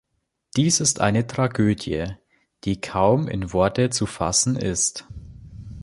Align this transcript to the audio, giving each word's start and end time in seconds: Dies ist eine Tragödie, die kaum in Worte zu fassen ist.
Dies 0.55 0.79
ist 0.79 0.99
eine 0.99 1.27
Tragödie, 1.27 2.05
die 2.63 2.81
kaum 2.81 3.27
in 3.27 3.53
Worte 3.53 3.91
zu 3.91 4.07
fassen 4.07 4.55
ist. 4.55 5.05